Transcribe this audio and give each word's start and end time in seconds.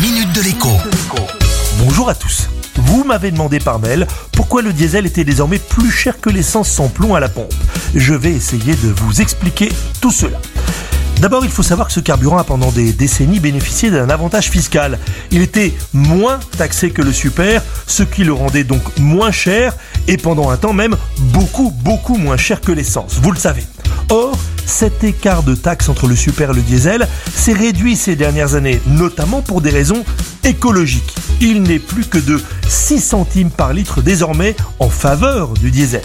minute 0.00 0.32
de 0.32 0.42
l'écho. 0.42 0.68
Bonjour 1.78 2.08
à 2.08 2.14
tous. 2.14 2.48
Vous 2.76 3.02
m'avez 3.02 3.32
demandé 3.32 3.58
par 3.58 3.80
mail 3.80 4.06
pourquoi 4.32 4.62
le 4.62 4.72
diesel 4.72 5.06
était 5.06 5.24
désormais 5.24 5.58
plus 5.58 5.90
cher 5.90 6.20
que 6.20 6.30
l'essence 6.30 6.68
sans 6.68 6.88
plomb 6.88 7.16
à 7.16 7.20
la 7.20 7.28
pompe. 7.28 7.52
Je 7.94 8.14
vais 8.14 8.32
essayer 8.32 8.76
de 8.76 8.88
vous 8.88 9.20
expliquer 9.20 9.70
tout 10.00 10.12
cela. 10.12 10.38
D'abord, 11.20 11.44
il 11.44 11.50
faut 11.50 11.64
savoir 11.64 11.88
que 11.88 11.92
ce 11.92 11.98
carburant 11.98 12.38
a 12.38 12.44
pendant 12.44 12.70
des 12.70 12.92
décennies 12.92 13.40
bénéficié 13.40 13.90
d'un 13.90 14.08
avantage 14.08 14.50
fiscal. 14.50 15.00
Il 15.32 15.42
était 15.42 15.74
moins 15.92 16.38
taxé 16.56 16.90
que 16.90 17.02
le 17.02 17.12
super, 17.12 17.62
ce 17.88 18.04
qui 18.04 18.22
le 18.22 18.32
rendait 18.32 18.64
donc 18.64 18.82
moins 18.98 19.32
cher 19.32 19.74
et 20.06 20.16
pendant 20.16 20.50
un 20.50 20.56
temps 20.56 20.72
même 20.72 20.96
beaucoup 21.18 21.72
beaucoup 21.72 22.16
moins 22.16 22.36
cher 22.36 22.60
que 22.60 22.70
l'essence. 22.70 23.18
Vous 23.20 23.32
le 23.32 23.38
savez. 23.38 23.64
Cet 24.68 25.02
écart 25.02 25.42
de 25.42 25.54
taxe 25.54 25.88
entre 25.88 26.06
le 26.06 26.14
super 26.14 26.50
et 26.50 26.54
le 26.54 26.60
diesel 26.60 27.08
s'est 27.34 27.54
réduit 27.54 27.96
ces 27.96 28.14
dernières 28.14 28.54
années, 28.54 28.80
notamment 28.86 29.40
pour 29.40 29.60
des 29.62 29.70
raisons 29.70 30.04
écologiques. 30.44 31.14
Il 31.40 31.62
n'est 31.62 31.78
plus 31.78 32.04
que 32.04 32.18
de 32.18 32.40
6 32.68 33.00
centimes 33.00 33.50
par 33.50 33.72
litre 33.72 34.02
désormais 34.02 34.54
en 34.78 34.90
faveur 34.90 35.54
du 35.54 35.70
diesel. 35.70 36.02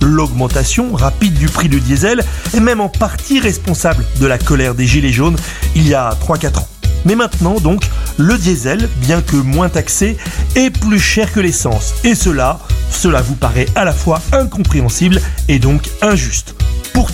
L'augmentation 0.00 0.92
rapide 0.94 1.34
du 1.34 1.46
prix 1.46 1.68
du 1.68 1.78
diesel 1.78 2.24
est 2.54 2.60
même 2.60 2.80
en 2.80 2.88
partie 2.88 3.38
responsable 3.38 4.04
de 4.18 4.26
la 4.26 4.38
colère 4.38 4.74
des 4.74 4.86
Gilets 4.86 5.12
jaunes 5.12 5.36
il 5.76 5.86
y 5.86 5.94
a 5.94 6.10
3-4 6.26 6.58
ans. 6.58 6.68
Mais 7.04 7.14
maintenant 7.14 7.60
donc, 7.60 7.88
le 8.16 8.38
diesel, 8.38 8.88
bien 9.02 9.20
que 9.20 9.36
moins 9.36 9.68
taxé, 9.68 10.16
est 10.56 10.70
plus 10.70 11.00
cher 11.00 11.32
que 11.32 11.38
l'essence. 11.38 11.94
Et 12.02 12.14
cela, 12.14 12.60
cela 12.90 13.20
vous 13.20 13.36
paraît 13.36 13.68
à 13.76 13.84
la 13.84 13.92
fois 13.92 14.20
incompréhensible 14.32 15.20
et 15.48 15.58
donc 15.58 15.88
injuste. 16.00 16.56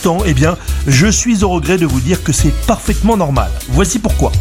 Pourtant, 0.03 0.25
eh 0.27 0.35
bien, 0.35 0.57
je 0.89 1.07
suis 1.07 1.45
au 1.45 1.49
regret 1.51 1.79
de 1.79 1.87
vous 1.87 2.01
dire 2.01 2.25
que 2.25 2.33
c'est 2.33 2.53
parfaitement 2.67 3.17
normal. 3.17 3.49
Voici 3.69 4.01
pourquoi. 4.01 4.33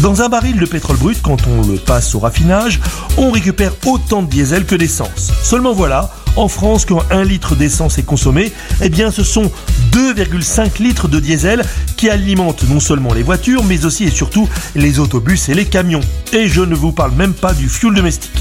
Dans 0.00 0.22
un 0.22 0.30
baril 0.30 0.58
de 0.58 0.64
pétrole 0.64 0.96
brut, 0.96 1.20
quand 1.20 1.36
on 1.46 1.66
le 1.66 1.76
passe 1.76 2.14
au 2.14 2.18
raffinage, 2.18 2.80
on 3.18 3.30
récupère 3.30 3.74
autant 3.84 4.22
de 4.22 4.30
diesel 4.30 4.64
que 4.64 4.74
d'essence. 4.74 5.30
Seulement 5.42 5.74
voilà, 5.74 6.10
en 6.36 6.48
France, 6.48 6.86
quand 6.86 7.02
un 7.10 7.24
litre 7.24 7.56
d'essence 7.56 7.98
est 7.98 8.04
consommé, 8.04 8.52
eh 8.80 8.88
bien 8.88 9.10
ce 9.10 9.22
sont 9.22 9.52
2,5 9.92 10.82
litres 10.82 11.08
de 11.08 11.20
diesel 11.20 11.62
qui 11.98 12.08
alimentent 12.08 12.64
non 12.70 12.80
seulement 12.80 13.12
les 13.12 13.22
voitures, 13.22 13.64
mais 13.64 13.84
aussi 13.84 14.04
et 14.04 14.10
surtout 14.10 14.48
les 14.74 14.98
autobus 14.98 15.50
et 15.50 15.54
les 15.54 15.66
camions. 15.66 16.00
Et 16.32 16.48
je 16.48 16.62
ne 16.62 16.74
vous 16.74 16.92
parle 16.92 17.12
même 17.12 17.34
pas 17.34 17.52
du 17.52 17.68
fuel 17.68 17.92
domestique. 17.92 18.32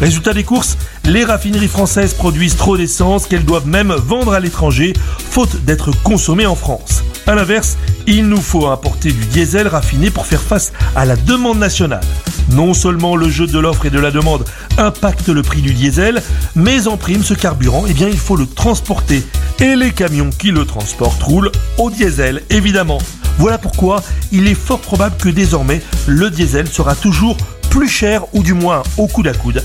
Résultat 0.00 0.34
des 0.34 0.44
courses, 0.44 0.76
les 1.04 1.24
raffineries 1.24 1.68
françaises 1.68 2.14
produisent 2.14 2.56
trop 2.56 2.76
d'essence 2.76 3.26
qu'elles 3.26 3.44
doivent 3.44 3.68
même 3.68 3.92
vendre 3.92 4.32
à 4.32 4.40
l'étranger, 4.40 4.92
faute 5.30 5.64
d'être 5.64 5.92
consommées 6.02 6.46
en 6.46 6.56
France. 6.56 7.04
A 7.26 7.34
l'inverse, 7.34 7.78
il 8.06 8.28
nous 8.28 8.40
faut 8.40 8.66
importer 8.66 9.12
du 9.12 9.24
diesel 9.26 9.68
raffiné 9.68 10.10
pour 10.10 10.26
faire 10.26 10.42
face 10.42 10.72
à 10.94 11.04
la 11.04 11.16
demande 11.16 11.58
nationale. 11.58 12.04
Non 12.50 12.74
seulement 12.74 13.16
le 13.16 13.30
jeu 13.30 13.46
de 13.46 13.58
l'offre 13.58 13.86
et 13.86 13.90
de 13.90 13.98
la 13.98 14.10
demande 14.10 14.44
impacte 14.76 15.28
le 15.28 15.42
prix 15.42 15.62
du 15.62 15.72
diesel, 15.72 16.22
mais 16.54 16.86
en 16.86 16.96
prime 16.96 17.22
ce 17.22 17.32
carburant, 17.32 17.84
eh 17.88 17.94
bien 17.94 18.08
il 18.08 18.18
faut 18.18 18.36
le 18.36 18.46
transporter. 18.46 19.22
Et 19.60 19.76
les 19.76 19.92
camions 19.92 20.30
qui 20.30 20.50
le 20.50 20.66
transportent 20.66 21.22
roulent 21.22 21.52
au 21.78 21.90
diesel, 21.90 22.42
évidemment. 22.50 22.98
Voilà 23.38 23.58
pourquoi 23.58 24.02
il 24.32 24.48
est 24.48 24.54
fort 24.54 24.80
probable 24.80 25.16
que 25.16 25.28
désormais 25.28 25.80
le 26.06 26.30
diesel 26.30 26.68
sera 26.68 26.94
toujours 26.94 27.36
plus 27.70 27.88
cher 27.88 28.24
ou 28.34 28.42
du 28.42 28.54
moins 28.54 28.82
au 28.98 29.06
coude 29.06 29.28
à 29.28 29.32
coude 29.32 29.64